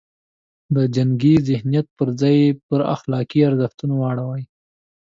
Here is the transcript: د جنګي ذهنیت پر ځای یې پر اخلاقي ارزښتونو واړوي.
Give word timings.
د 0.75 0.77
جنګي 0.95 1.35
ذهنیت 1.49 1.87
پر 1.97 2.07
ځای 2.19 2.35
یې 2.43 2.51
پر 2.67 2.79
اخلاقي 2.95 3.39
ارزښتونو 3.49 3.93
واړوي. 3.97 4.43